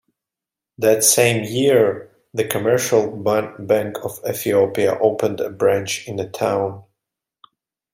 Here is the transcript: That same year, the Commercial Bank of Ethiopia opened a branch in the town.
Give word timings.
That 0.79 1.03
same 1.03 1.43
year, 1.43 2.09
the 2.33 2.43
Commercial 2.43 3.05
Bank 3.17 3.97
of 4.03 4.19
Ethiopia 4.27 4.97
opened 4.99 5.39
a 5.41 5.51
branch 5.51 6.07
in 6.07 6.15
the 6.15 6.25
town. 6.27 6.85